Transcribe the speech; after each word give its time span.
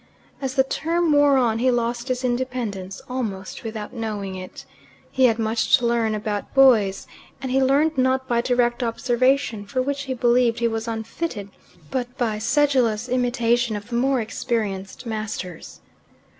As 0.41 0.55
the 0.55 0.63
term 0.63 1.11
wore 1.11 1.37
on 1.37 1.59
he 1.59 1.69
lost 1.69 2.07
his 2.07 2.23
independence 2.23 3.03
almost 3.07 3.63
without 3.63 3.93
knowing 3.93 4.33
it. 4.33 4.65
He 5.11 5.25
had 5.25 5.37
much 5.37 5.77
to 5.77 5.85
learn 5.85 6.15
about 6.15 6.55
boys, 6.55 7.05
and 7.39 7.51
he 7.51 7.61
learnt 7.61 7.99
not 7.99 8.27
by 8.27 8.41
direct 8.41 8.81
observation 8.81 9.63
for 9.63 9.79
which 9.79 10.05
he 10.05 10.15
believed 10.15 10.57
he 10.57 10.67
was 10.67 10.87
unfitted 10.87 11.49
but 11.91 12.17
by 12.17 12.39
sedulous 12.39 13.07
imitation 13.09 13.75
of 13.75 13.89
the 13.89 13.95
more 13.95 14.19
experienced 14.21 15.05
masters. 15.05 15.81